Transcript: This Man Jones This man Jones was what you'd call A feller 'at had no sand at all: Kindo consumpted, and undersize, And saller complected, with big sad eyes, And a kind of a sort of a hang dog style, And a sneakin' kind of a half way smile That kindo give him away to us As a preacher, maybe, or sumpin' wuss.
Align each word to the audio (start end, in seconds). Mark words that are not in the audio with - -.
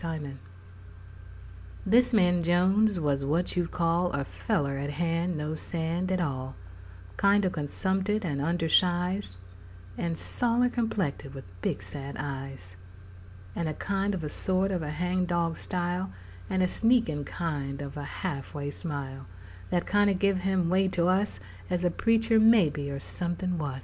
This 0.01 0.11
Man 0.19 0.21
Jones 0.23 0.41
This 1.85 2.11
man 2.13 2.41
Jones 2.43 2.99
was 2.99 3.23
what 3.23 3.55
you'd 3.55 3.69
call 3.69 4.09
A 4.13 4.25
feller 4.25 4.75
'at 4.75 4.89
had 4.89 5.29
no 5.37 5.53
sand 5.53 6.11
at 6.11 6.19
all: 6.19 6.55
Kindo 7.19 7.51
consumpted, 7.51 8.25
and 8.25 8.41
undersize, 8.41 9.35
And 9.99 10.15
saller 10.15 10.73
complected, 10.73 11.35
with 11.35 11.51
big 11.61 11.83
sad 11.83 12.15
eyes, 12.17 12.75
And 13.55 13.69
a 13.69 13.75
kind 13.75 14.15
of 14.15 14.23
a 14.23 14.29
sort 14.31 14.71
of 14.71 14.81
a 14.81 14.89
hang 14.89 15.25
dog 15.27 15.59
style, 15.59 16.11
And 16.49 16.63
a 16.63 16.67
sneakin' 16.67 17.23
kind 17.23 17.79
of 17.83 17.95
a 17.95 18.03
half 18.03 18.55
way 18.55 18.71
smile 18.71 19.27
That 19.69 19.85
kindo 19.85 20.15
give 20.17 20.39
him 20.39 20.61
away 20.65 20.87
to 20.87 21.07
us 21.09 21.39
As 21.69 21.83
a 21.83 21.91
preacher, 21.91 22.39
maybe, 22.39 22.89
or 22.89 22.99
sumpin' 22.99 23.59
wuss. 23.59 23.79